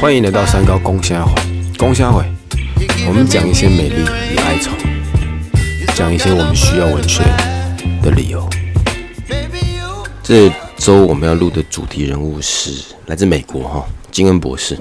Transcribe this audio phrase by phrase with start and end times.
[0.00, 1.34] 欢迎来到三高公虾会，
[1.76, 2.24] 公虾会，
[3.06, 4.02] 我们讲一些美丽
[4.32, 4.70] 与哀愁，
[5.94, 7.22] 讲一些我们需要文学
[8.02, 8.48] 的理由。
[10.22, 14.78] 这周我们要录的主题人物是来自美国哈金恩博士，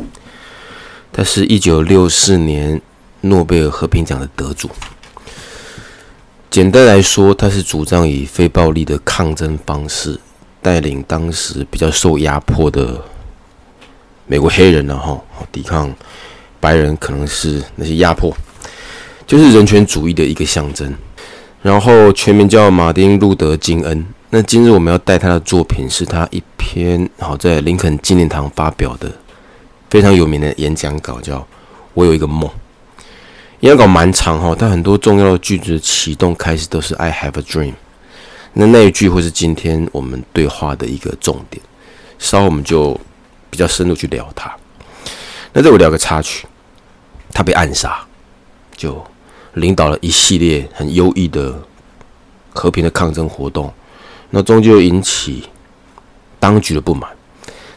[1.11, 2.81] 他是一九六四年
[3.21, 4.69] 诺贝尔和平奖的得主。
[6.49, 10.19] 简单来说，他是主张以非暴力的抗争方式，
[10.61, 13.01] 带领当时比较受压迫的
[14.25, 15.93] 美国黑人，然后抵抗
[16.59, 18.35] 白人，可能是那些压迫，
[19.25, 20.93] 就是人权主义的一个象征。
[21.61, 24.05] 然后全名叫马丁路德金恩。
[24.29, 29.11] 那今日我们要带他的作品，是他一篇好在林肯纪念堂发表的
[29.89, 31.39] 非常有名的演讲稿，叫
[31.93, 32.49] 《我有一个梦》。
[33.61, 37.73] 演讲稿蛮长哈，但很多重要的句子启动开始都是 "I have a dream"。
[38.53, 41.61] 那那一句会是今天我们对话的一个重点，
[42.17, 42.99] 稍后我们就
[43.49, 44.51] 比较深入去聊它。
[45.53, 46.47] 那这我聊个插曲，
[47.31, 47.99] 他被暗杀，
[48.75, 49.03] 就
[49.53, 51.57] 领导了一系列很优异的
[52.53, 53.71] 和平的抗争活动，
[54.29, 55.47] 那终究引起
[56.39, 57.09] 当局的不满，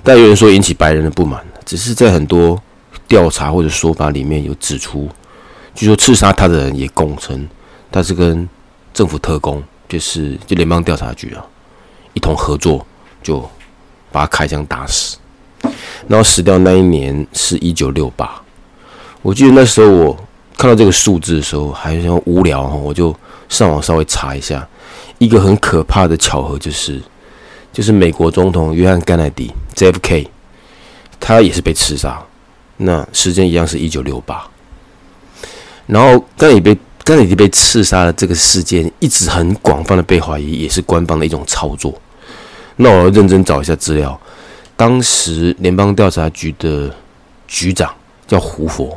[0.03, 2.61] 但有人说引起白人的不满，只是在很多
[3.07, 5.09] 调查或者说法里面有指出。
[5.75, 7.49] 据说刺杀他的人也供称，
[7.93, 8.49] 他是跟
[8.93, 11.45] 政府特工，就是就联邦调查局啊，
[12.15, 12.87] 一同合作，
[13.23, 13.41] 就
[14.11, 15.19] 把他开枪打死。
[16.09, 18.41] 然后死掉那一年是一九六八。
[19.21, 20.17] 我记得那时候我
[20.57, 23.15] 看到这个数字的时候，还像无聊哈，我就
[23.49, 24.67] 上网稍微查一下，
[25.19, 27.03] 一个很可怕的巧合就是，
[27.73, 30.29] 就是美国总统约翰甘乃迪 （JFK）
[31.19, 32.23] 他也是被刺杀，
[32.79, 34.47] 那时间一样是一九六八。
[35.87, 36.79] 然后，甘乃迪被
[37.11, 41.93] 甘乃迪被刺杀的这个事件，一直很广泛的被怀疑，也是官方的一种操作。
[42.77, 44.17] 那我要认真找一下资料。
[44.77, 46.95] 当时联邦调查局的
[47.49, 47.93] 局长
[48.29, 48.97] 叫胡佛，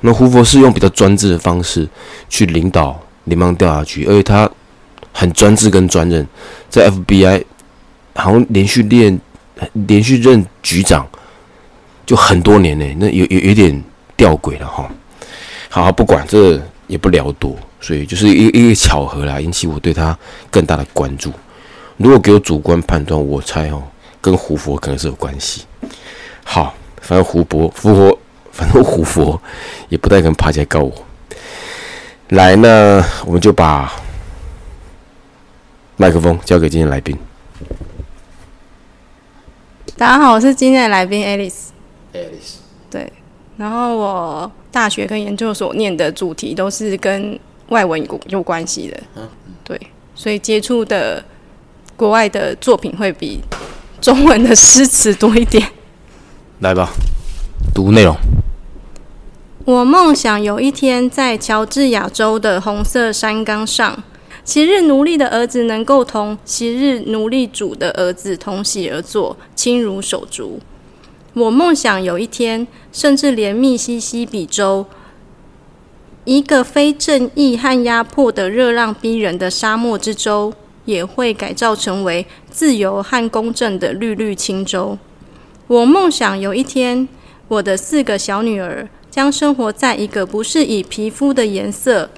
[0.00, 1.86] 那胡佛是用比较专制的方式
[2.30, 4.50] 去领导联邦调查局，而且他
[5.12, 6.26] 很专制跟专任，
[6.70, 7.44] 在 FBI
[8.14, 9.20] 好像连续练
[9.86, 11.06] 连续任局长
[12.06, 13.84] 就很多年呢，那有有有点
[14.16, 14.90] 吊诡了哈。
[15.68, 20.16] 好，不管这也不聊多，所以就是一一个巧合啦，引起我对他
[20.50, 21.32] 更大的关注。
[21.96, 23.82] 如果给我主观判断，我猜哦，
[24.20, 25.64] 跟胡佛可能是有关系。
[26.44, 28.18] 好，反正胡佛、胡佛，
[28.52, 29.40] 反正胡佛
[29.88, 30.92] 也不太可能爬起来告我。
[32.28, 33.92] 来，呢我们就把
[35.96, 37.16] 麦克风交给今天来宾。
[39.96, 41.70] 大家好，我是今天的来宾 Alice。
[42.12, 42.56] Alice，
[42.90, 43.12] 对。
[43.56, 47.38] 然后我大学跟研究所念的主题都是跟
[47.70, 49.28] 外文有有关系的，嗯，
[49.64, 49.80] 对，
[50.14, 51.24] 所以接触的
[51.96, 53.40] 国外的作品会比
[54.00, 55.66] 中文的诗词多一点。
[56.60, 56.90] 来吧，
[57.74, 58.14] 读内容。
[59.64, 64.04] 我梦想有一天在乔治亚州的红色山岗上，
[64.44, 70.60] 昔日奴隶的儿子能够同昔日奴隶主的儿子同席而坐，亲如手足。
[71.36, 74.86] 我梦想有一天，甚至连密西西比州
[76.24, 80.54] 一个非正义和压迫的热浪逼人的沙漠之州，
[80.86, 84.96] 也会改造成为自由和公正的绿绿青州。
[85.66, 87.06] 我梦想有一天，
[87.48, 92.08] 我的四个小女儿将生活在一个不是以皮肤的颜色，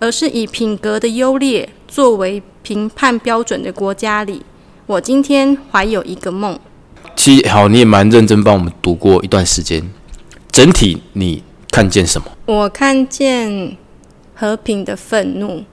[0.00, 4.42] 而是以品格的优劣作为评判标准的国家里。
[4.86, 6.58] 我今天怀有一个梦。
[7.24, 9.82] 其实好，你也蛮认真帮我们读过一段时间。
[10.52, 12.30] 整体你看见什么？
[12.44, 13.78] 我看见
[14.34, 15.64] 和平的愤怒，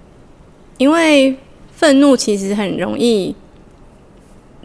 [0.77, 1.35] 因为
[1.75, 3.35] 愤怒其实很容易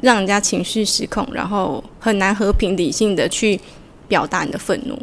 [0.01, 3.61] 让人家情绪失控，然后很难和平理性的去
[4.07, 4.97] 表达你的愤怒。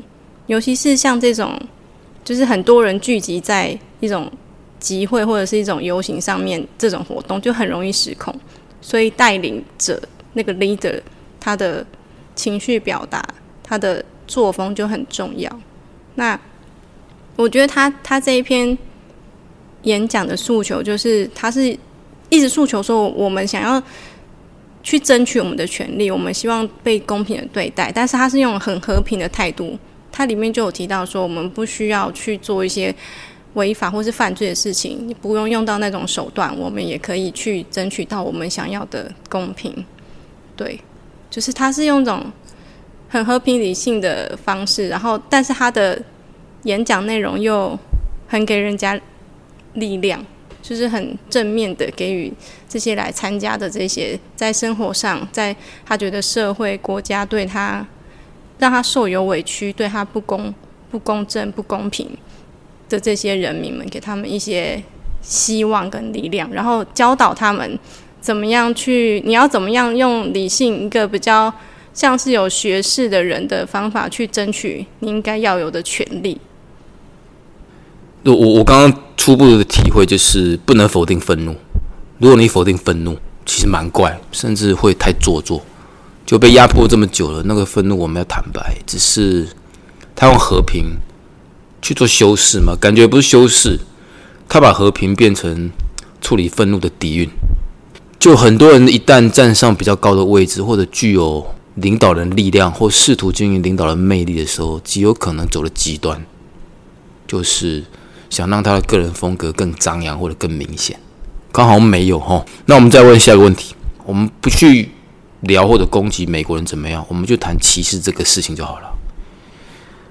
[0.45, 1.59] 尤其是像这种，
[2.23, 4.31] 就是很多人聚集在一种
[4.79, 8.33] 集会或者是一种游行上面，这种活动就很容易失控。
[8.79, 10.01] 所以带领者
[10.31, 11.01] 那个 leader。
[11.43, 11.85] 他的
[12.35, 13.21] 情绪表达，
[13.61, 15.59] 他的作风就很重要。
[16.15, 16.39] 那
[17.35, 18.77] 我觉得他他这一篇
[19.81, 21.77] 演讲的诉求，就是他是
[22.29, 23.83] 一直诉求说，我们想要
[24.81, 27.91] 去争取我们的权利，我们希望被公平的对待。
[27.93, 29.77] 但是他是用很和平的态度，
[30.13, 32.95] 它里面就有提到说，我们不需要去做一些
[33.55, 39.85] 违法或是犯罪的事情，你不用用到那种手段，我们也可以去争取到我们想要的公平。
[40.55, 40.79] 对。
[41.33, 42.23] 就是他是用一种
[43.09, 45.99] 很和平理性的方式，然后但是他的
[46.65, 47.75] 演讲内容又
[48.27, 48.99] 很给人家
[49.73, 50.23] 力量，
[50.61, 52.31] 就是很正面的给予
[52.69, 57.83] 这些来参加的这些在生活上，在他觉得社会国家对他
[58.59, 60.53] 让他受有委屈，对他不公
[60.91, 62.07] 不公正不公平
[62.87, 64.79] 的这些人民们，给他们一些
[65.23, 67.79] 希望跟力量，然后教导他们
[68.23, 71.53] 怎么样去，你要怎么样用理性一个比较
[71.93, 76.39] 像是有学识的人的方法去争取你应该要有的权利。
[78.23, 81.53] 我我我刚刚初步的体会就是不能否定愤怒。
[82.17, 85.61] 如果你否定愤怒，其实蛮怪，甚至会太做作。
[86.25, 89.49] 就被压迫这么久了，那个愤怒我们要坦白，只是
[90.15, 90.95] 他用和平
[91.81, 92.73] 去做修饰嘛？
[92.79, 93.81] 感觉不是修饰，
[94.47, 95.69] 他把和平变成
[96.21, 97.29] 处理愤怒的底蕴。
[98.23, 106.25] 就很多人一旦站上比较高的位置，或者具有领导人力量，或试图经营领导人魅力的时候，极有可能走了极端，
[107.27, 107.83] 就是。
[108.29, 110.99] 想让他的个人风格更张扬或者更明显，
[111.51, 112.43] 刚好没有哈。
[112.65, 113.75] 那我们再问下一个问题，
[114.05, 114.89] 我们不去
[115.41, 118.89] 聊或者攻击美国人怎么样，我们就谈歧视这个事情就好了。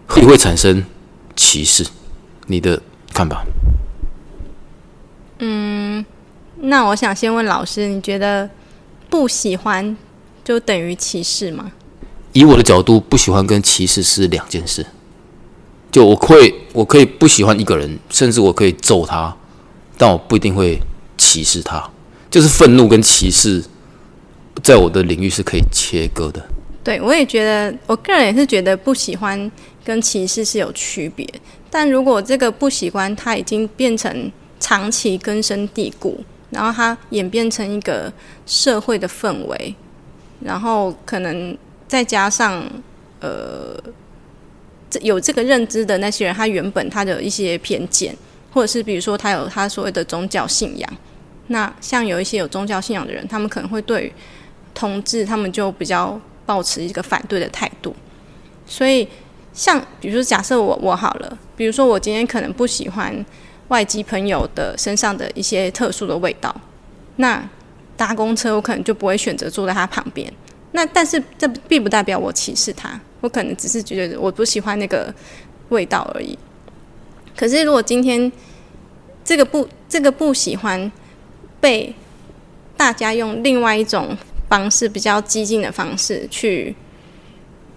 [0.06, 0.84] 会会产生
[1.34, 1.84] 歧视？
[2.46, 2.80] 你的
[3.12, 3.44] 看法？
[5.40, 6.04] 嗯，
[6.62, 8.48] 那我想先问老师，你觉得
[9.10, 9.96] 不喜欢
[10.44, 11.72] 就等于歧视吗？
[12.32, 14.86] 以我的角度，不喜欢跟歧视是两件事。
[15.90, 19.36] 就我会，我可以不喜欢一个人，甚至我可以揍他，
[19.98, 20.80] 但我不一定会
[21.18, 21.90] 歧视他。
[22.30, 23.62] 就是愤怒跟歧视，
[24.62, 26.42] 在我的领域是可以切割的。
[26.82, 29.50] 对，我也觉得，我个人也是觉得不喜欢
[29.84, 31.28] 跟歧视是有区别。
[31.68, 38.12] 但如果这个不喜欢，它已经变成长期根深蒂固，然后它演变成一个
[38.46, 39.74] 社会的氛围，
[40.40, 41.58] 然后可能
[41.88, 42.64] 再加上
[43.20, 43.76] 呃。
[45.00, 48.14] 有这个认知的那些人，他原本他的一些偏见，
[48.52, 50.92] 或者是比如说他有他所谓的宗教信仰。
[51.46, 54.12] 那像有一些有宗教信仰的人，他们可能会对
[54.74, 57.96] 同志，他们就比较保持一个反对的态度。
[58.66, 59.08] 所以，
[59.54, 63.24] 像比如说假设我我好了，比如说我今天可能不喜欢
[63.72, 66.54] 外籍朋友的身上的一些特殊的味道，
[67.16, 67.42] 那
[67.96, 70.30] 搭公车我可能就不会选择坐在他旁边。
[70.72, 73.00] 那但是这并不代表我歧视他。
[73.22, 75.14] 我可能只是觉得我不喜欢那个
[75.70, 76.38] 味道而已。
[77.34, 78.30] 可是如果今天
[79.24, 80.92] 这个不这个不喜欢
[81.58, 81.94] 被
[82.76, 84.14] 大家用另外一种
[84.50, 86.74] 方式比较激进的方式去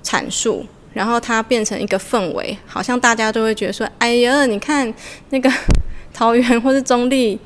[0.03, 4.91] 阐述，然后它变成一个氛围，好像大家都会觉得说：“哎呀，你看
[5.29, 5.49] 那个
[6.15, 7.37] 桃园 或是中立。”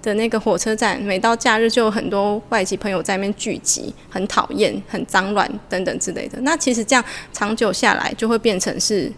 [0.00, 6.40] 的那个火车站，每到假日就有很多外籍朋友在那边聚集，很讨厌、很脏乱等等之类的。
[6.42, 9.12] 那其实这样长久下来，就会变成是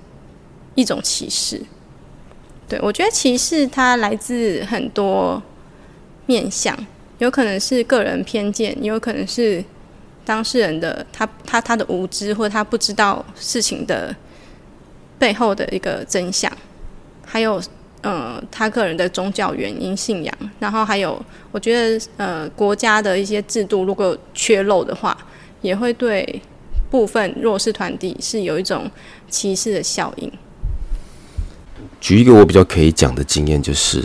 [0.75, 1.61] 一种歧视。
[2.67, 5.41] 对我觉得歧视它来自很多
[6.25, 6.75] 面向，
[7.19, 9.63] 有可能是个人偏见，也有可能是
[10.25, 14.17] 当事人的他他他的无知，或者他不知道事情的
[15.19, 16.51] 背后的一个真相，
[17.27, 17.63] 还有。
[18.03, 25.15] 呃，他个人的宗教原因、信仰，然后还有，我觉得呃，国家的一些制度如果缺漏的话，
[25.61, 26.41] 也会对
[26.91, 28.91] 部分弱势团体是有一种
[29.29, 30.33] 歧视的效应。
[32.01, 34.03] 举一个我比较可以讲的经验，就是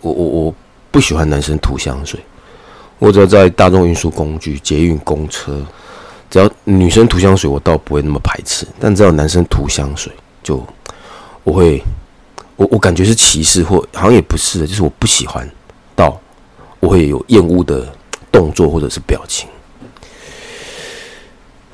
[0.00, 0.54] 我我我
[0.90, 2.18] 不喜欢男生涂香水，
[2.98, 5.62] 或者在大众运输工具、捷运、公车，
[6.30, 10.10] 只要女生涂香水，我倒不会那么排斥，但只要男生涂香水，
[10.42, 10.66] 就
[11.44, 11.82] 我会。
[12.56, 15.48] 我我感觉是歧视，或好像也不是，就是我不喜欢
[15.96, 16.20] 到
[16.80, 17.86] 我会有厌恶的
[18.30, 19.48] 动作或者是表情，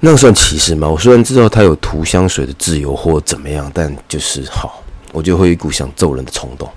[0.01, 0.89] 那算歧视吗？
[0.89, 4.83] 我虽然知道他有涂香水的自由或怎么样，但就是好，
[5.13, 6.69] 我就会一股想揍人的冲动。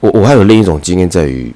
[0.00, 1.52] 我我还有另一种经验，在于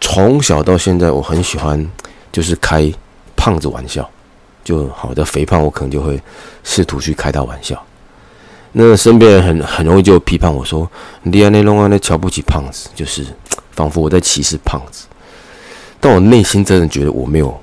[0.00, 1.90] 从小到现在，我很喜欢
[2.30, 2.92] 就是开
[3.34, 4.08] 胖子玩笑，
[4.62, 6.20] 就好的肥胖，我可能就会
[6.62, 7.82] 试图去开他玩笑。
[8.72, 10.88] 那身边人很很容易就批判我说
[11.24, 13.26] ：“你安内弄安内瞧不起胖子，就是
[13.72, 15.06] 仿佛我在歧视胖子。”
[15.98, 17.60] 但我内心真的觉得我没有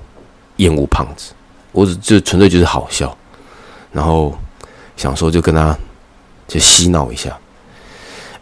[0.58, 1.32] 厌恶胖子，
[1.72, 3.16] 我只就纯粹就是好笑，
[3.92, 4.38] 然后
[4.98, 5.76] 想说就跟他
[6.46, 7.36] 就嬉闹一下。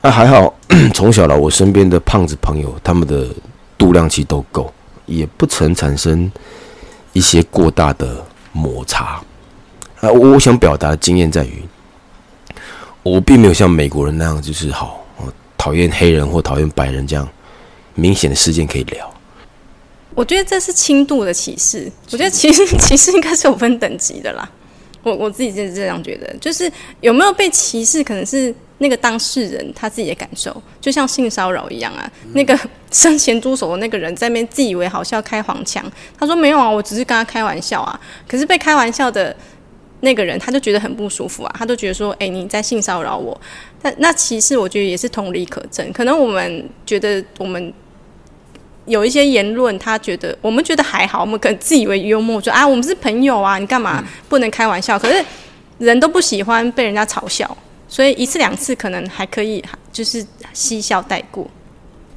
[0.02, 0.54] 那还好，
[0.94, 3.28] 从小了我身边的胖子朋友，他们的
[3.78, 4.74] 度量其实都够，
[5.06, 6.32] 也不曾产生
[7.14, 9.22] 一些过大的摩擦。
[10.02, 11.64] 啊，我我想表达的经验在于。
[13.06, 15.06] 我并没有像美国人那样，就是好
[15.56, 17.28] 讨厌黑人或讨厌白人这样
[17.94, 19.14] 明显的事件可以聊。
[20.16, 21.92] 我觉得这是轻度的歧视。
[22.12, 24.50] 我觉得其实歧视应该是有分等级的啦。
[25.04, 32.12] 我我自己就是这样觉得，就是有没有被歧视，可能是那个当事人他自己的感受，就像性骚扰一样啊。
[32.34, 32.60] 那个
[32.92, 35.86] 生前猪手的那个人在那边自以为好笑开黄腔，
[36.18, 38.00] 他说没有啊，我只是跟他开玩笑啊。
[38.28, 39.36] 可是被开玩笑的
[40.02, 43.40] 那个人他就觉得很不舒服啊，他就觉得说，哎，你在性骚扰我。
[43.82, 47.74] 但那其实我觉得也是同理可证，可能我们觉得我们
[48.86, 55.00] 有一些言论，他觉得我们觉得还好，我们可能自以为幽默，说啊，我们是朋友啊，你干嘛不能开玩笑？
[55.00, 55.24] 可是
[55.78, 57.58] 人都不喜欢被人家嘲笑。
[57.88, 61.48] 所以一次两次可能还可以，就是嬉笑带过。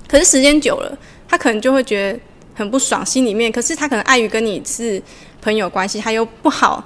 [0.08, 2.18] 可是时间久了，他可能就会觉得
[2.54, 3.52] 很不爽，心里面。
[3.52, 5.00] 可是他可能碍于跟你是
[5.42, 6.82] 朋友关系，他又不好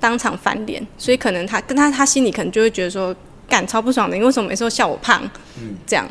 [0.00, 3.14] 当场翻脸，所以可能他跟他他心里可能就会觉得说，
[3.48, 5.22] 干超不爽的，你为什么每次都笑我胖？
[5.58, 6.06] 嗯，这样。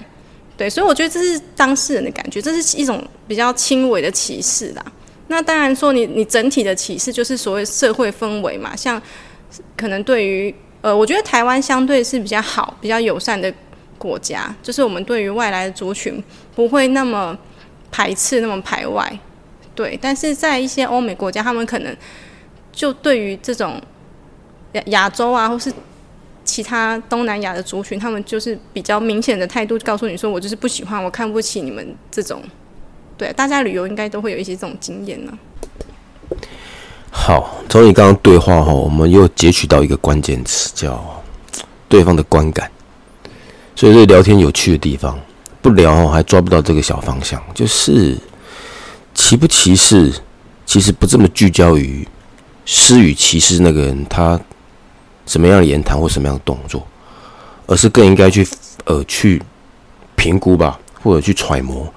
[0.57, 4.85] 对，所以我觉得这是当事人的感觉，这是一种比较轻微的歧视啦。
[5.27, 9.01] 那当然说，你你整体的歧视就是所谓社会氛围嘛，像
[9.75, 10.53] 可能对于。
[10.81, 13.51] 呃，我觉得台湾相对是比较好、比较友善的
[13.97, 16.23] 国家，就是我们对于外来的族群
[16.53, 17.35] 不会那么
[17.91, 19.19] 排斥、那么排外，
[19.73, 19.97] 对。
[19.99, 21.97] 但是在一些欧美国家，他们可能
[22.75, 23.81] 就对于这种
[24.73, 25.73] 亚亚洲啊，或是
[26.43, 32.43] 其他东南亚的族群，他们就是比较明显的态度，告诉你说，我就是不喜欢，我看不起你们这种。
[33.17, 35.31] 对，大家旅游应该都会有一些这种经验呢。
[37.09, 41.23] 好，从你刚刚对话哈，我们又截取到一个关键词，叫
[41.87, 42.69] 对方的观感。
[43.73, 45.17] 所以这聊天有趣的地方，
[45.61, 48.17] 不聊还抓不到这个小方向，就是
[49.13, 50.13] 歧不歧视，
[50.65, 52.05] 其实不这么聚焦于
[52.65, 54.39] 施与歧视那个人他
[55.25, 56.85] 什么样的言谈或什么样的动作，
[57.67, 58.47] 而是更应该去
[58.85, 59.41] 呃去
[60.15, 61.91] 评估吧，或者去揣摩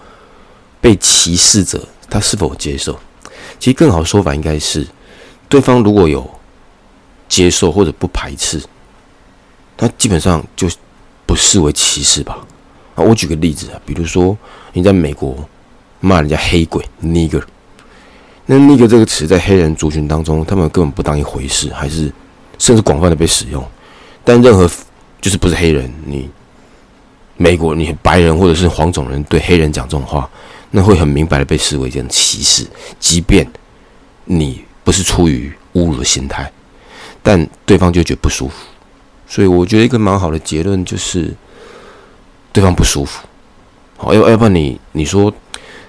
[0.80, 2.98] 被歧视者他是否接受。
[3.58, 4.86] 其实更好的说法应该是。
[5.48, 6.30] 对方如果有
[7.26, 8.62] 接受或者不排斥，
[9.78, 10.68] 他基本上就
[11.24, 12.46] 不视为歧视吧。
[12.94, 14.36] 啊，我举个例子啊，比如说
[14.74, 15.48] 你在美国
[16.00, 17.42] 骂人家黑鬼 nigger，
[18.50, 22.10] 那 nigger 这个词在黑人族群当中，他们根本不当一回事，还是
[22.58, 23.62] 甚至广泛的被使用。
[24.24, 24.68] 但任何
[25.20, 26.28] 就是不是黑人，你
[27.36, 30.28] 美国你白人或者是黄种人对黑人讲这种话，
[30.70, 32.66] 那会很明白的被视为一种歧视，
[32.98, 33.46] 即便
[34.24, 34.64] 你。
[34.84, 36.50] 不是出于侮辱的心态，
[37.22, 38.54] 但对方就觉得不舒服，
[39.26, 41.34] 所以我觉得一个蛮好的结论就是
[42.54, 43.22] 对方不舒服。
[43.98, 45.30] 好，要要不然你你说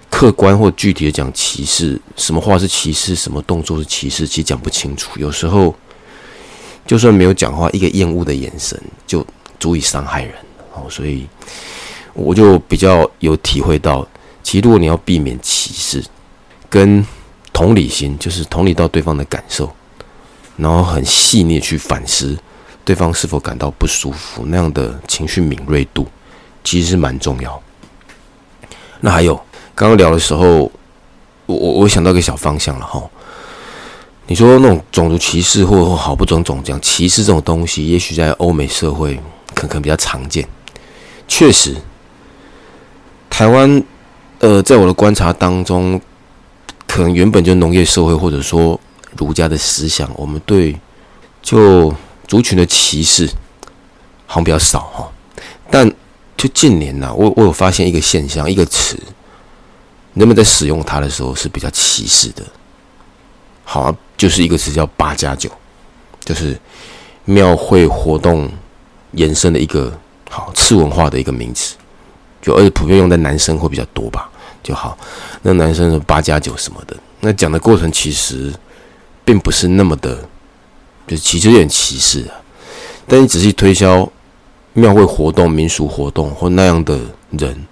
[0.10, 5.12] 客观或具体的讲歧视，什么话是歧视，什么动作是歧视，其实讲不清楚。
[5.20, 5.74] 有时候
[6.86, 9.25] 就算没有讲话，一个厌恶的眼神就
[9.60, 10.34] 足以伤害人。
[10.74, 11.28] 哦，所以
[12.13, 14.08] 我就比较有体会到，
[14.44, 16.04] 其实如果你要避免歧视，
[16.70, 17.06] 跟
[17.54, 19.72] 同理心就是同理到对方的感受，
[20.58, 22.38] 然后很细腻去反思
[22.84, 26.08] 对方是否感到不舒服，那样的情绪敏锐度
[26.63, 27.62] 其实是蛮重要。
[29.01, 29.39] 那还有
[29.79, 30.69] 刚刚聊的时候，
[31.45, 33.01] 我我我想到一个小方向了哈。
[34.27, 39.17] 你说那种种族歧视或或好不种种讲歧视这种东西，也许在欧美社会
[39.55, 40.45] 可能比较常见。
[41.29, 41.77] 确实，
[43.29, 43.81] 台湾
[44.39, 46.00] 呃，在我的观察当中。
[46.91, 48.77] 可能原本就农业社会，或者说
[49.15, 50.75] 儒家的思想，我们对
[51.39, 51.93] 就
[52.27, 53.27] 族群的歧视
[54.25, 55.07] 好像比较少哈。
[55.69, 55.88] 但
[56.36, 58.98] 就近年呢，我我有发现一个现象，一个词，
[60.20, 62.44] 人们在使用它的时候是比较歧视的。
[63.64, 65.50] 好啊，就是一个词叫“八加九”，
[66.26, 66.60] 就是
[67.24, 68.52] 庙会活动
[69.14, 69.98] 延伸的一个
[70.30, 71.78] 好次文化的一个名词，
[72.42, 74.30] 就而且普遍用在男生会比较多吧。
[74.62, 74.98] 就好，
[75.42, 78.54] 那男生说八加九什么的，那讲的过程其实
[79.24, 80.28] 并不是那么的，
[81.08, 82.36] 就其实有点歧视啊。
[83.08, 84.12] 但你仔细推销
[84.74, 87.00] 庙会活动、民俗活动或那样的
[87.32, 87.66] 人，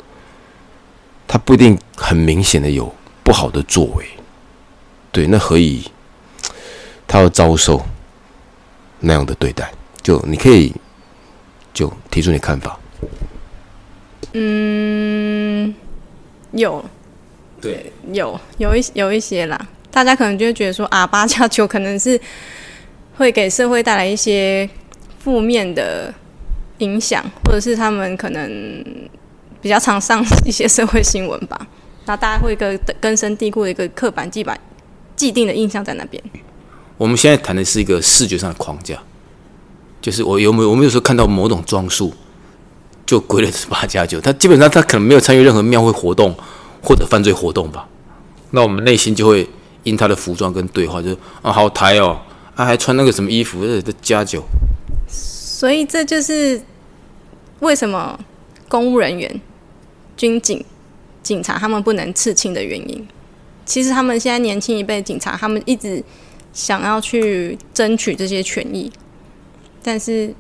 [1.28, 2.94] 他不一定很明显的有
[3.24, 4.06] 不好的作为，
[5.12, 5.84] 对，那何以
[7.08, 7.86] 他要遭受
[9.00, 9.72] 那样的对待？
[10.02, 10.74] 就你可以
[11.74, 12.80] 就提出你看法。
[14.34, 15.76] 嗯。
[16.52, 16.84] 有，
[17.60, 22.20] 对，有有一有一些啦，大家可能就会觉得说啊，八加九可能是
[23.18, 24.68] 会给社会带来一些
[25.20, 26.12] 负面的
[26.78, 28.50] 影响，或者是他们可能
[29.62, 31.68] 比较常上一些社会新闻吧。
[32.06, 34.60] 那大家会一个根深蒂固的一个刻板、既板、
[35.16, 36.24] 既定的印象在那边。
[36.98, 38.98] 我们现在谈的是一个视觉上的框架，
[40.02, 42.14] 就是我有没有我们有时候看到某种装束。
[43.06, 46.36] 就归类是八加九，他基本上他可能没有参与任何庙会活动
[46.84, 47.88] 或者犯罪活动吧。
[48.52, 49.48] 那我们内心就会
[49.84, 52.20] 因他的服装跟对话，就啊好抬哦，
[52.54, 54.44] 啊还穿那个什么衣服，这加九。
[55.08, 56.62] 所以这就是
[57.62, 58.20] 为什么
[58.68, 59.42] 公务人员、
[60.16, 60.64] 军警、
[61.24, 63.08] 警察他们不能刺青的原因。
[63.66, 66.04] 其实他们现在年轻一辈警察，他们一直
[66.54, 68.92] 想要去争取这些权益，
[69.84, 70.34] 但是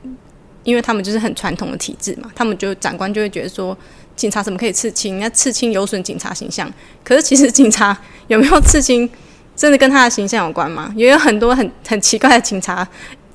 [0.63, 3.77] 因为他们就是很传统的体制嘛，他们就长官就会觉得说，
[4.15, 5.19] 警察怎么可以刺青？
[5.19, 6.72] 那刺青有损警察形象。
[7.03, 9.10] 可是其实警察有没有刺青？
[9.55, 10.93] 真的跟他的形象有关吗？
[10.96, 12.88] 也有很多很很奇怪的警察，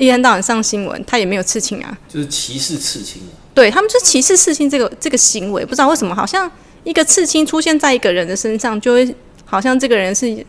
[0.07, 1.99] 一天到晚上新闻，他也没有刺青啊。
[2.09, 3.23] 就是歧视刺青。
[3.55, 6.51] 对他们就是歧视刺青这个这个行为，不知道为什么，好像
[6.85, 10.45] 一个刺青出现在一个人的身上，就会好像这个人是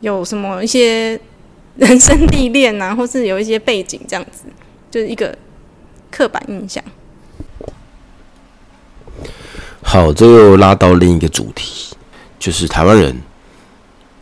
[0.00, 1.18] 有什么一些
[1.76, 4.42] 人生历练啊，或是有一些背景这样子，
[4.90, 5.36] 就是一个
[6.10, 6.82] 刻板印象。
[9.82, 11.96] 好，这又拉到另一个主题，
[12.38, 13.20] 就是台湾人。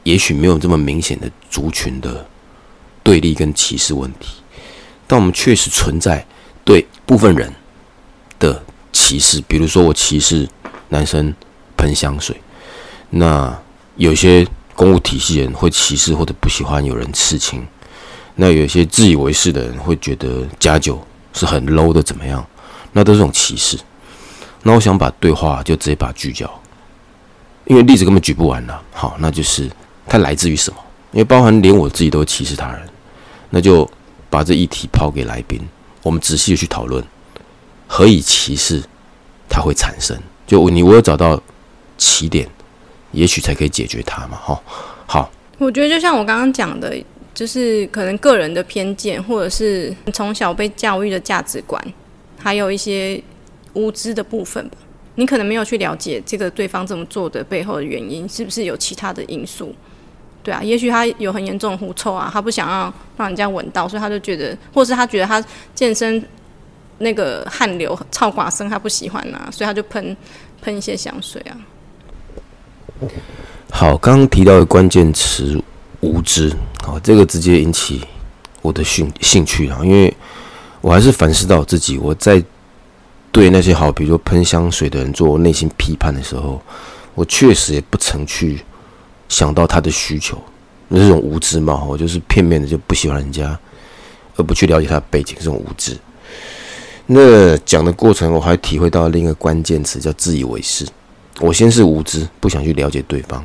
[0.03, 2.27] 也许没有这么明显的族群的
[3.03, 4.40] 对立跟歧视问题，
[5.11, 6.25] 但我们确实存在
[6.65, 7.53] 对部分人
[8.39, 8.63] 的
[8.93, 9.43] 歧视。
[9.49, 10.49] 比如说，我歧视
[10.91, 11.35] 男生
[11.77, 12.41] 喷香水，
[13.11, 13.53] 那
[13.97, 17.67] 有些公务体系人会歧视或者不喜欢有人刺青，
[18.37, 22.47] 那有些自以为是的人会觉得假酒是很 low 的，怎么样？
[22.93, 23.77] 那都是种歧视。
[24.63, 26.49] 那我想把对话就直接把它聚焦，
[27.65, 28.81] 因为例子根本举不完了。
[28.93, 29.69] 好，那就是。
[30.07, 30.81] 它来自于什么？
[31.13, 32.81] 因为包含连我自己都歧视他人，
[33.49, 33.89] 那就
[34.31, 35.61] 把这议题抛给来宾，
[36.03, 37.05] 我们仔细的去讨论，
[37.87, 38.83] 何以歧视
[39.49, 40.17] 它会产生？
[40.47, 41.43] 就你我有找到
[41.99, 42.49] 起点，
[43.13, 44.39] 也许才可以解决它嘛。
[44.39, 44.63] 哈，
[45.07, 45.31] 好。
[45.59, 46.97] 我觉得就像我刚刚讲的，
[47.35, 51.83] 就是可能个人的偏见，或者是从小被教育的价值观，
[52.39, 53.23] 还有一些
[53.75, 54.79] 无知的部分吧。
[55.17, 59.75] 你可能没有去了解这个对方这么做的背后的原因，是不是有其他的因素？
[60.43, 65.45] 对啊，也许他有很严重的狐臭啊，他不想要让人家闻到，所以他就觉得，或是他觉得他
[65.75, 66.25] 健身
[66.99, 70.17] 那个汗流超寡声，他不喜欢啊，所以他就喷
[70.63, 71.53] 喷一些香水啊。
[73.71, 75.63] 好，刚刚提到的关键词
[76.01, 76.51] 无知，
[76.83, 78.01] 好，这个直接引起
[78.63, 80.15] 我的兴兴趣啊，因为
[80.81, 82.43] 我还是反思到自己，我在
[83.31, 86.61] 对那些好，比如说喷香水的人做内心批判的时候，
[87.15, 88.65] 我确实也不曾去。
[89.31, 90.37] 想到他的需求，
[90.89, 93.59] 那这种无知嘛，我就是片面的就不喜欢人家，
[94.35, 95.97] 而不去了解他的背景，这种无知。
[97.07, 100.85] 那讲的过程，我还体会到另一个关键词，叫自以为是。
[101.39, 103.43] 我先是无知，不想去了解对方，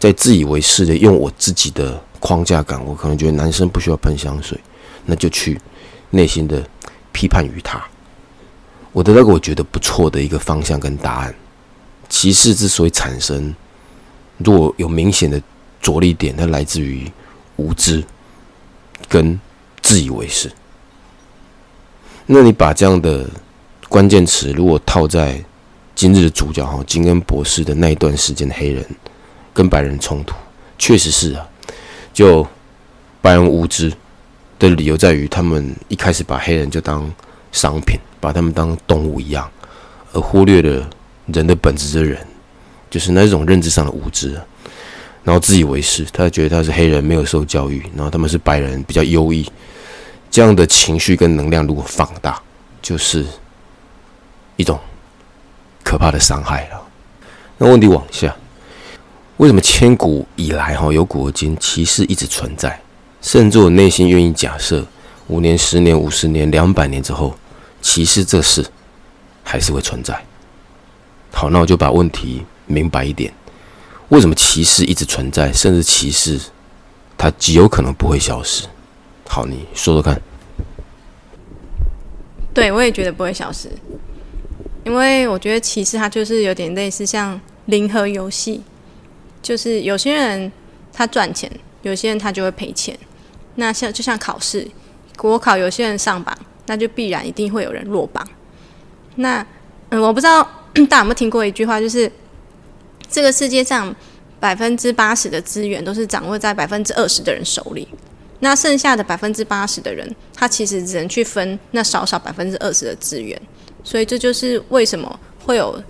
[0.00, 4.58] 在自以为是的用我自己的框架感，我可能觉得男生不需要喷香水，
[5.06, 5.58] 那就去
[6.10, 6.62] 内心的
[7.12, 7.80] 批判于他。
[8.90, 11.34] 我得到个我觉得不错的一个方向跟答案。
[12.08, 13.54] 歧视之所以产生。
[14.38, 15.40] 如果有明显的
[15.80, 17.10] 着力点，它来自于
[17.56, 18.02] 无知
[19.08, 19.38] 跟
[19.82, 20.50] 自以为是。
[22.26, 23.28] 那你把这样的
[23.88, 25.42] 关键词，如果套在
[25.94, 28.84] 今日的主角哈金恩博士的那一段时间的黑人
[29.52, 30.34] 跟白人冲突，
[30.78, 31.46] 确实是啊，
[32.12, 32.46] 就
[33.20, 33.92] 白人无知
[34.58, 37.08] 的理由在于，他们一开始把黑人就当
[37.52, 39.48] 商品，把他们当动物一样，
[40.12, 40.90] 而忽略了
[41.26, 42.26] 人的本质的人。
[42.94, 44.40] 就是那种认知上的无知，
[45.24, 49.50] 然后自以为是，他觉得他是黑人，没有受教育，然后他们是白人，比较优异，
[50.30, 52.40] 这样的情绪跟能量如果放大，
[52.80, 53.26] 就是
[54.54, 54.78] 一种
[55.82, 56.80] 可怕的伤害了。
[57.58, 58.32] 那问题往下，
[59.38, 62.80] 为什么千古以来哈有古今歧视一直存在，
[63.20, 64.86] 甚至我内心愿意假设，
[65.26, 67.34] 五年、十年、五十年、两百年之后，
[67.82, 68.64] 歧视这事
[69.42, 70.16] 还是会存在。
[71.32, 72.46] 好，那我就把问题。
[72.66, 73.32] 明白一点，
[74.08, 76.40] 为什么歧视一直存在，甚至歧视
[77.16, 78.64] 它极有可能不会消失？
[79.26, 80.20] 好，你说说看。
[82.52, 83.68] 对，我也觉得不会消失，
[84.84, 88.62] 因为我觉得歧视它就是有点类似像零和游戏，
[89.42, 90.50] 就是有些人
[90.92, 91.50] 他赚钱，
[91.82, 92.96] 有些人他就会赔钱。
[93.56, 94.66] 那像就像考试，
[95.16, 98.26] 国考有些人上榜，那就必然一定会有人落榜。
[99.16, 99.44] 那
[99.90, 100.42] 嗯，我不知道
[100.88, 102.10] 大家有没有听过一句话，就是。
[103.14, 103.94] 这个世界上
[104.40, 107.86] 百分之八十的资源都是掌握在百分之二十的人手里，
[108.40, 113.40] 那剩下的百分之八十的人，他其实只能去分那少少百分之二十的资源，
[113.84, 115.80] 所以这就是为什么会有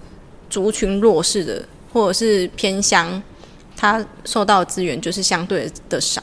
[0.50, 3.22] 族群弱势的或者是偏乡，
[3.74, 6.22] 他受到的资源就是相对的少，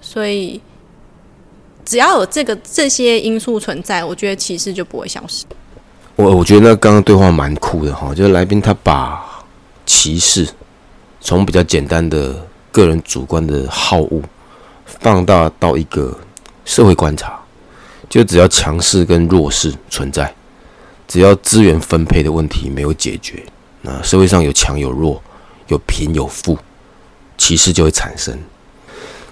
[0.00, 0.60] 所以
[1.84, 5.44] 只要有这个这些因素存在，我觉得歧视就不会消失。
[6.14, 9.34] 我我觉得那刚刚对话蛮酷的哈，就是来宾他把。
[9.86, 10.46] 歧视
[11.20, 14.20] 从比较简单的个人主观的好恶，
[14.84, 16.18] 放大到一个
[16.64, 17.38] 社会观察，
[18.08, 20.34] 就只要强势跟弱势存在，
[21.08, 23.42] 只要资源分配的问题没有解决，
[23.82, 25.22] 那社会上有强有弱，
[25.68, 26.58] 有贫有富，
[27.38, 28.38] 歧视就会产生。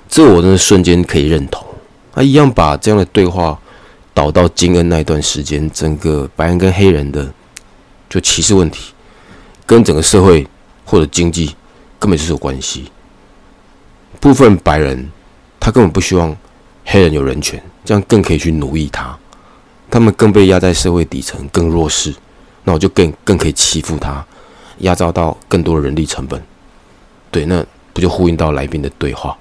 [0.09, 1.67] 这我真的瞬间可以认同。
[2.15, 3.59] 他一样把这样的对话
[4.15, 7.29] 导到金恩那一段时间，整个白人跟黑人的
[8.09, 8.94] 就歧视问题，
[9.67, 10.47] 跟整个社会
[10.85, 11.55] 或者经济
[11.99, 12.91] 根本就是有关系。
[14.21, 15.11] 部分白人
[15.59, 16.37] 他根本不希望
[16.85, 19.19] 黑人有人权，这样更可以去奴役他。
[19.91, 22.15] 他们更被压在社会底层，更弱势，
[22.65, 24.25] 那我就更更可以欺负他，
[24.79, 26.43] 压榨到更多的人力成本。
[27.31, 29.37] 对，那不就呼应到来宾的对话？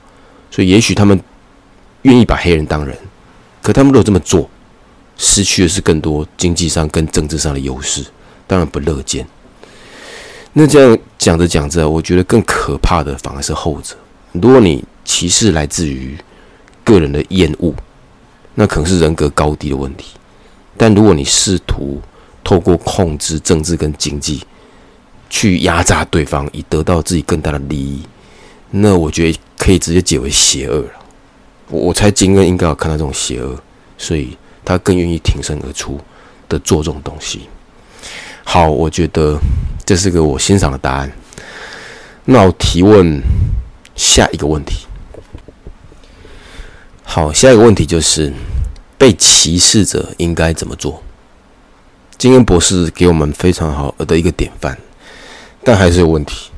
[0.51, 1.19] 所以也许他们。
[2.03, 2.97] 愿意把黑人当人，
[3.61, 4.49] 可他们如果这么做，
[5.15, 8.05] 失去的是更多经济上跟政治上的优势，
[8.45, 9.25] 当然不乐见。
[10.55, 13.95] 那这样讲着讲着，我觉得更可怕的反而是后者。
[14.33, 16.15] 如果你歧视来自于
[16.83, 17.73] 个人的厌恶，
[18.53, 20.15] 那可能是人格高低的问题；
[20.77, 21.99] 但如果你试图
[22.43, 24.43] 透过控制政治跟经济
[25.27, 28.03] 去压榨对方，以得到自己更大的利益，
[28.69, 30.91] 那我觉得可以直接解为邪恶了。
[31.69, 33.57] 我我猜金恩应该有看到这种邪恶，
[33.97, 35.99] 所以他更愿意挺身而出
[36.47, 37.47] 的做这种东西。
[38.43, 39.39] 好，我觉得
[39.85, 41.11] 这是个我欣赏的答案。
[42.25, 43.21] 那我提问
[43.95, 44.85] 下一个问题。
[47.03, 48.31] 好，下一个问题就是
[48.97, 51.01] 被歧视者应该怎么做？
[52.17, 54.77] 金恩博士给我们非常好的一个典范，
[55.63, 56.49] 但还是有问题。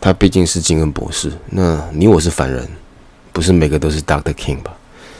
[0.00, 2.68] 他毕竟是金恩博士，那你我是凡人。
[3.32, 4.74] 不是每个都是 Doctor King 吧？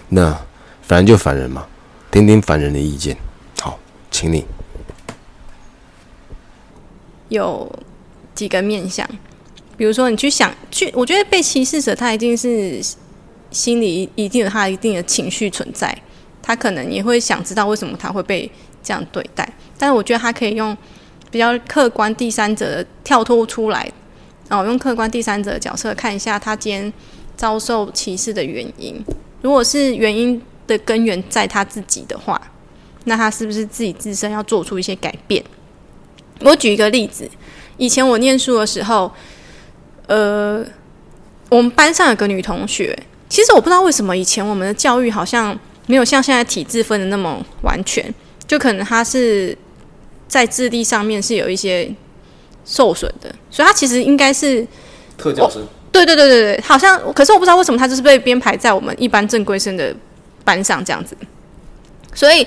[0.09, 0.39] 那
[0.83, 1.65] 反正就凡人嘛，
[2.11, 3.17] 听听凡人的意见。
[3.61, 3.79] 好，
[4.11, 4.45] 请你。
[7.33, 7.71] 有
[8.35, 9.09] 几个面向，
[9.77, 12.81] 比如说你去想去，我觉得被歧视者他一定是
[13.51, 15.97] 心里一定有他一定的情绪存在，
[16.43, 18.51] 他可能也会想知道为什么他会被
[18.83, 19.49] 这样对待。
[19.77, 20.77] 但是我觉得他可以用
[21.31, 23.91] 比较客观第三者的跳脱出来，
[24.49, 26.93] 哦，用客观第三者的角色看一下他今天。
[27.35, 29.03] 遭受歧视的原因，
[29.41, 32.41] 如果是原因的根源在他自己的话，
[33.05, 35.43] 那他是不是自己自身要做出一些改变？
[36.45, 37.29] 我举一个例子，
[37.77, 39.11] 以前我念书的时候，
[40.07, 40.65] 呃，
[41.49, 48.13] 我们班上有个女同学，其实我不知道为什么以前我们的教育好像没有像现在体制分的那么完全，
[48.47, 49.57] 就可能她是
[50.29, 51.93] 在智力上面是有一些
[52.65, 54.67] 受损的，所以她其实应该是
[55.17, 55.63] 特教生。
[55.91, 59.95] 对对对对对，好像可是我不知道为什么他就是被编排在我们一般正规生的
[60.43, 61.15] 班上这样子，
[62.15, 62.47] 所以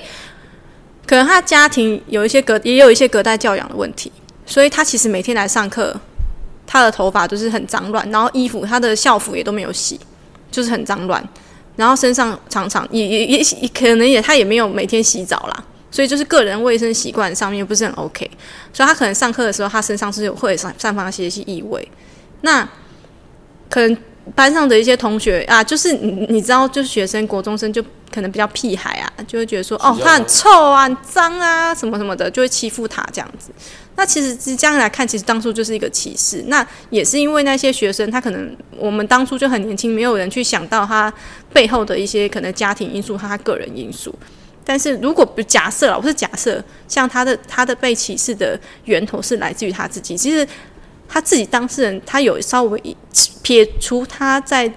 [1.06, 4.10] 可能他家庭有一些隔也有一些隔代教养的问题，
[4.44, 5.94] 所以他其实每天来上课，
[6.66, 10.00] 他的头发都是很脏乱，然后衣服他的校服也都没有洗，
[10.50, 11.26] 就是很脏乱，
[11.76, 18.30] 然后身上常常也也也可能也他也没有每天洗澡啦，所以就是个人卫生习惯上面不是很 OK，
[18.72, 21.88] 所以他可能上课的时候他身上是会散散发一些些异味，
[22.40, 22.68] 那。
[23.68, 23.96] 可能
[24.34, 33.50] 班上的一些同学啊，就是你你知道，就是学生国中生就可能比较屁孩啊，就会觉得说，哦，他很臭啊，很脏啊，什么什么的，就会欺负他这样子。
[33.94, 36.44] 那其实是这样来看，其实当初就是一个歧视。
[36.48, 41.12] 那也是因为那些学生，他可能我们当初就很年轻，没有人去想到他
[41.52, 44.14] 背后的一些可能家庭因素和他个人因素。
[44.64, 50.46] 但是如果不假设了，我是假设，像他的他的被歧视的源头是来自于他自己，其实。
[51.08, 52.96] 他自己当事人，他有稍微
[53.42, 54.72] 撇除他在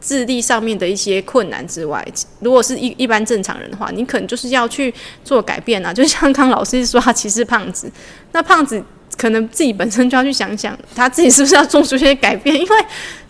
[0.00, 2.06] 智力上面的一些困难之外，
[2.40, 4.92] 如果是一一般正常人的话，你可能就是要去
[5.24, 5.92] 做改变啊。
[5.92, 7.90] 就像刚老师说他歧视胖子，
[8.32, 8.82] 那胖子
[9.16, 12.76] 可能自己本身就要去想想，他自己是不是要做出一些改变，因为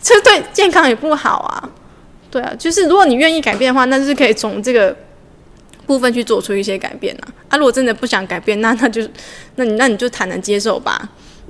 [0.01, 1.69] 这对健康也不好啊。
[2.29, 4.93] 对啊，就是如果你愿意改变的话，那就是可以从这个
[5.85, 7.27] 部分去做出一些改变啊。
[7.47, 9.07] 啊，如果真的不想改变，那那就
[9.55, 11.09] 那你那你就坦然接受吧。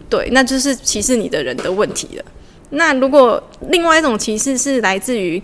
[0.09, 2.25] 对，那就是歧视你的人的问题了。
[2.69, 5.41] 那如果另外一种歧视是来自于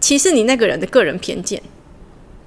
[0.00, 1.60] 歧视你那个人的个人偏见，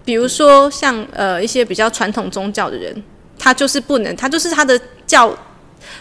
[0.03, 3.03] 比如说像呃一些比较传统宗教的人，
[3.37, 5.37] 他就是不能，他就是他的教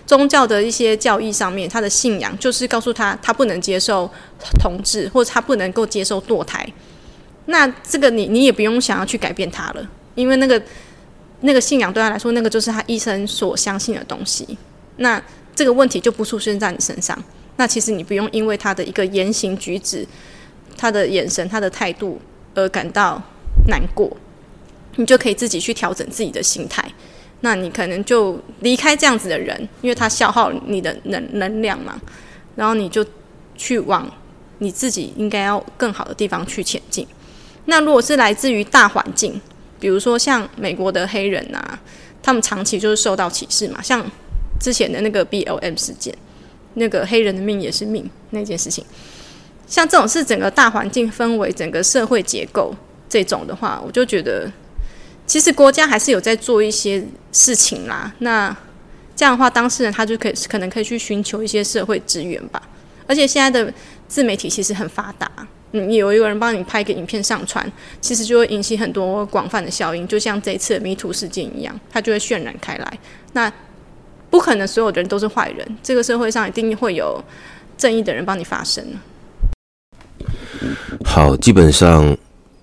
[0.06, 4.10] 宗教的一些教义上面，他的信仰就是告诉他，他不能接受
[4.58, 6.66] 同志，或者他不能够接受堕胎。
[7.46, 10.62] 那这个你你也不用想要去改变他了，因为那个。
[11.42, 14.56] 那个信仰对他来说，那个就是他一生所相信的东西。
[14.96, 15.22] 那
[15.54, 17.16] 这个问题就不出现在你身上。
[17.56, 20.06] 那其实你不用因为他的一个言行举止、
[20.76, 22.20] 他的眼神、他的态度
[22.54, 23.22] 而感到
[23.68, 24.10] 难过，
[24.96, 26.82] 你就可以自己去调整自己的心态。
[27.40, 32.00] 那你可能就离开这样子的人，因为他消耗你的能能量嘛。
[32.54, 33.04] 然后你就
[33.56, 34.10] 去往
[34.58, 37.06] 你自己应该要更好的地方去前进。
[37.66, 39.40] 那如果是来自于大环境，
[39.82, 41.76] 比如说像美国的黑人啊，
[42.22, 44.08] 他们长期就是受到歧视嘛，像
[44.60, 46.16] 之前的那个 BLM 事件，
[46.74, 48.84] 那个黑人的命也是命那件事情，
[49.66, 52.72] 像这种是整个大环境氛围、整个社会结构
[53.08, 54.48] 这种的话，我就觉得
[55.26, 58.14] 其实国家还是有在做一些事情啦。
[58.20, 58.56] 那
[59.16, 62.62] 这样的话，当事人他就可以可能可以去寻求一些社会资源吧。
[63.08, 63.74] 而且现在的
[64.06, 65.28] 自媒体其实很发达。
[65.72, 72.98] 你，有一个人帮你拍个影片上传，其实就会引起很多广泛的效应，就像这次迷途事件一样，它就会渲染开来。
[73.32, 73.52] 那
[74.30, 77.22] 不可能所有的人都是坏人，这个社会上一定会有
[77.76, 78.84] 正义的人帮你发声。
[81.04, 82.16] 好，基本上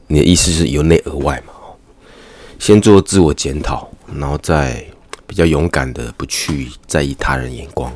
[0.07, 1.53] 你的意思是由内而外嘛？
[2.57, 4.85] 先做自我检讨，然后再
[5.25, 7.91] 比较勇敢的不去在意他人眼光。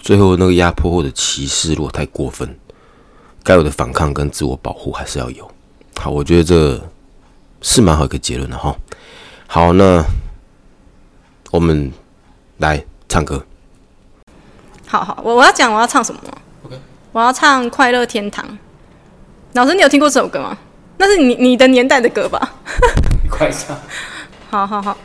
[0.00, 2.56] 最后那个压迫或者歧视，如果太过分。
[3.44, 5.48] 该有的反抗跟自我保护还是要有。
[6.00, 6.82] 好，我觉得这
[7.60, 8.74] 是蛮好一个结论的哈。
[9.46, 10.02] 好，那
[11.50, 11.92] 我们
[12.56, 13.44] 来唱歌。
[14.86, 16.20] 好好，我我要讲我要唱什么
[16.64, 16.80] ？OK，
[17.12, 18.44] 我要唱《快乐天堂》。
[19.52, 20.56] 老师，你有听过这首歌吗？
[20.96, 22.54] 那是你你的年代的歌吧？
[23.22, 23.76] 你快唱。
[24.48, 24.96] 好好好。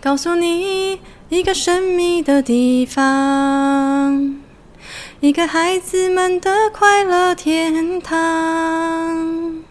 [0.00, 4.39] 告诉你一个神秘的地方。
[5.20, 9.62] 一个孩子们的快乐天堂，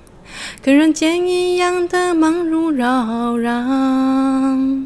[0.61, 4.85] 跟人间一样的忙碌扰攘，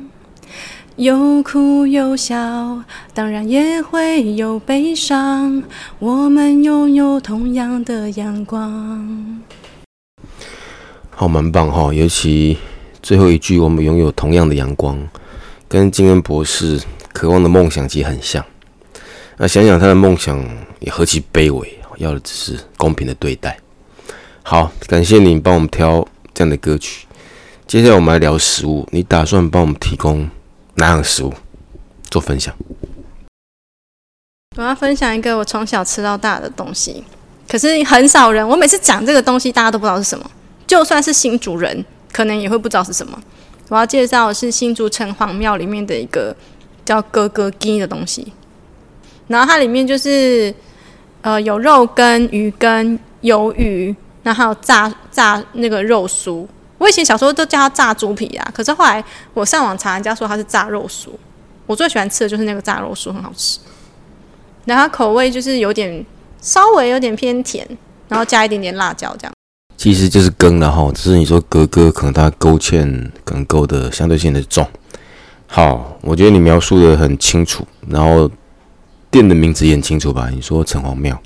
[0.95, 2.81] 有哭有笑，
[3.13, 5.61] 当然也会有悲伤。
[5.99, 9.41] 我们拥有同样的阳光。
[11.09, 11.93] 好，蛮棒哈！
[11.93, 12.57] 尤其
[13.01, 14.97] 最后一句“我们拥有同样的阳光”，
[15.67, 18.45] 跟金恩博士渴望的梦想其实很像。
[19.43, 20.41] 那想想他的梦想
[20.79, 23.59] 也何其卑微，要的只是公平的对待。
[24.41, 27.05] 好，感谢你帮我们挑这样的歌曲。
[27.67, 30.29] 接下来我们来聊食物，你打算帮我们提供
[30.75, 31.33] 哪样食物
[32.09, 32.55] 做分享？
[34.55, 37.03] 我要分享一个我从小吃到大的东西，
[37.45, 38.47] 可是很少人。
[38.47, 40.31] 我每次讲这个东西，大家都不知道是什么，
[40.65, 43.21] 就算是新主人，可能也会不知道是什么。
[43.67, 46.33] 我要介绍的是新竹城隍庙里面的一个
[46.85, 48.31] 叫哥哥鸡的东西。
[49.27, 50.53] 然后它里面就是，
[51.21, 56.45] 呃，有肉羹、鱼羹、鱿鱼，然后还有炸炸那个肉酥。
[56.77, 59.01] 我以前小时候都叫它炸猪皮啊，可是后来
[59.33, 61.07] 我上网查，人家说它是炸肉酥。
[61.65, 63.59] 我最喜欢吃的就是那个炸肉酥，很好吃。
[64.65, 66.05] 然后口味就是有点
[66.41, 67.65] 稍微有点偏甜，
[68.09, 69.33] 然后加一点点辣椒这样。
[69.77, 74.67] 其实就是羹了哈，只是你说格格可能它勾芡可能勾的相对性的重。
[75.47, 78.29] 好，我觉得你描述的很清楚，然后。
[79.13, 80.27] 店的名字也很清楚吧？
[80.31, 81.21] 你说城隍庙，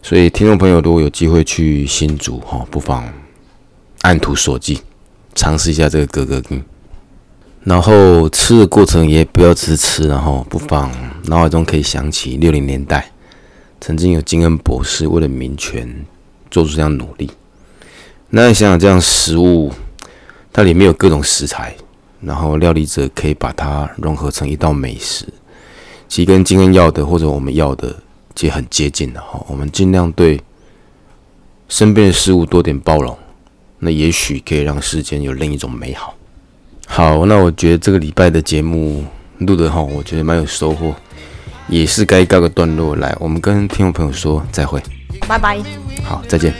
[0.00, 3.12] 所以听众朋友如果有机会去新竹哈，不妨
[4.02, 4.78] 按图索骥，
[5.34, 6.62] 尝试一下这个格格羹。
[7.64, 10.92] 然后吃的过程也不要只吃，然后不妨
[11.24, 13.10] 脑海中可以想起六零年代
[13.80, 16.06] 曾经有金恩博士为了民权
[16.52, 17.28] 做出这样努力。
[18.30, 19.72] 那你想想，这样食物
[20.52, 21.74] 它里面有各种食材，
[22.20, 25.26] 然后料理者可以把它融合成一道美食。
[26.12, 27.96] 其实跟今天要的或者我们要的，
[28.34, 29.42] 其实很接近的哈。
[29.48, 30.38] 我们尽量对
[31.70, 33.16] 身边的事物多点包容，
[33.78, 36.14] 那也许可以让世间有另一种美好。
[36.86, 39.02] 好，那我觉得这个礼拜的节目
[39.38, 40.94] 录的哈，我觉得蛮有收获，
[41.66, 43.16] 也是该告个段落来。
[43.18, 44.82] 我们跟听众朋友说再会，
[45.26, 45.58] 拜拜。
[46.04, 46.52] 好，再见。